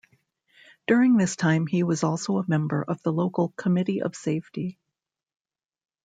During 0.87 1.17
this 1.17 1.35
time 1.35 1.67
he 1.67 1.83
was 1.83 2.03
also 2.03 2.39
a 2.39 2.49
member 2.49 2.81
of 2.81 3.03
the 3.03 3.13
local 3.13 3.49
Committee 3.49 4.01
of 4.01 4.15
Safety. 4.15 4.79